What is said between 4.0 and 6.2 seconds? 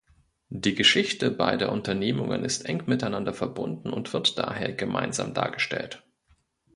wird daher gemeinsam dargestellt.